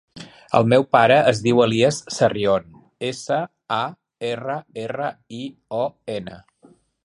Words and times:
El 0.59 0.63
meu 0.71 0.85
pare 0.95 1.17
es 1.31 1.41
diu 1.47 1.61
Elías 1.65 1.99
Sarrion: 2.15 2.65
essa, 3.11 3.37
a, 3.77 3.85
erra, 4.33 4.59
erra, 4.87 5.15
i, 5.43 5.47
o, 5.85 5.87
ena. 6.19 6.45